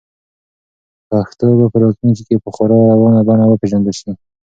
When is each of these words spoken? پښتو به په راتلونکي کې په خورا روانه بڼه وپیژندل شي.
پښتو 1.09 1.47
به 1.59 1.65
په 1.71 1.77
راتلونکي 1.83 2.23
کې 2.27 2.35
په 2.43 2.49
خورا 2.55 2.77
روانه 2.93 3.19
بڼه 3.27 3.45
وپیژندل 3.47 3.95
شي. 4.01 4.11